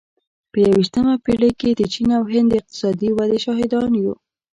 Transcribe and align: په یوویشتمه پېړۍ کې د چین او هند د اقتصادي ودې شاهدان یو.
په 0.51 0.57
یوویشتمه 0.65 1.13
پېړۍ 1.25 1.51
کې 1.59 1.69
د 1.73 1.81
چین 1.93 2.09
او 2.17 2.23
هند 2.31 2.47
د 2.49 2.53
اقتصادي 2.59 3.09
ودې 3.13 3.39
شاهدان 3.45 3.91
یو. 4.03 4.13